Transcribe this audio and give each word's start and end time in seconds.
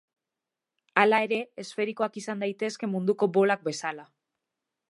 Hala 1.01 1.19
ere, 1.25 1.37
esferikoak 1.63 2.17
izan 2.21 2.41
daitezke 2.45 2.89
munduko 2.95 3.29
bolak 3.37 3.69
bezala. 3.69 4.07